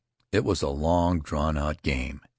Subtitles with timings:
[0.31, 2.21] It was a long drawn out game.